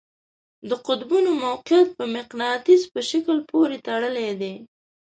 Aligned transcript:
د 0.69 0.71
قطبونو 0.87 1.29
موقیعت 1.45 1.87
په 1.97 2.05
مقناطیس 2.15 2.81
په 2.93 2.99
شکل 3.09 3.37
پورې 3.49 3.77
تړلی 3.87 4.29
دی. 4.41 4.53